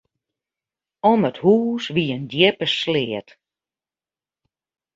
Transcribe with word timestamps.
Om 1.11 1.21
it 1.29 1.37
hús 1.43 1.83
wie 1.93 2.13
in 2.15 2.25
djippe 2.31 2.67
sleat. 2.79 3.29